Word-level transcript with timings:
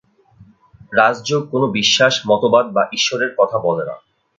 রাজযোগ 0.91 1.41
কোন 1.51 1.63
বিশ্বাস, 1.71 2.13
মতবাদ 2.27 2.65
বা 2.73 2.83
ঈশ্বরের 2.93 3.31
কথা 3.37 3.57
বলে 3.59 3.83
না। 3.85 3.95